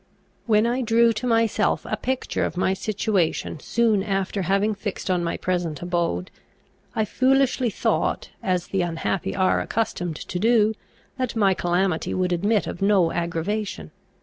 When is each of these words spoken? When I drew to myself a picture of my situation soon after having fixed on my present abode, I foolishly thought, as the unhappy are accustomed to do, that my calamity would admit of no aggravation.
When 0.47 0.65
I 0.65 0.81
drew 0.81 1.13
to 1.13 1.27
myself 1.27 1.85
a 1.87 1.95
picture 1.95 2.43
of 2.43 2.57
my 2.57 2.73
situation 2.73 3.59
soon 3.59 4.01
after 4.01 4.41
having 4.41 4.73
fixed 4.73 5.11
on 5.11 5.23
my 5.23 5.37
present 5.37 5.79
abode, 5.83 6.31
I 6.95 7.05
foolishly 7.05 7.69
thought, 7.69 8.31
as 8.41 8.69
the 8.69 8.81
unhappy 8.81 9.35
are 9.35 9.61
accustomed 9.61 10.15
to 10.15 10.39
do, 10.39 10.73
that 11.19 11.35
my 11.35 11.53
calamity 11.53 12.15
would 12.15 12.33
admit 12.33 12.65
of 12.65 12.81
no 12.81 13.11
aggravation. 13.11 13.91